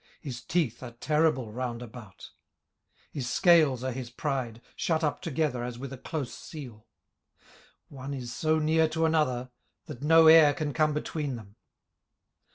[0.19, 2.31] his teeth are terrible round about.
[3.13, 6.87] 18:041:015 His scales are his pride, shut up together as with a close seal.
[7.91, 9.51] 18:041:016 One is so near to another,
[9.85, 11.55] that no air can come between them.